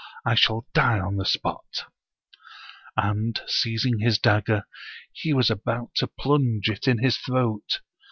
I 0.25 0.33
shall 0.33 0.65
die 0.73 0.99
on 0.99 1.17
the 1.17 1.25
spot!" 1.25 1.85
And 2.97 3.39
seizing 3.45 3.99
his 3.99 4.17
dagger, 4.17 4.63
he 5.13 5.31
was 5.31 5.51
about 5.51 5.91
to 5.97 6.07
plunge 6.07 6.69
it 6.69 6.87
in 6.87 6.97
his 6.97 7.17
throat. 7.19 7.81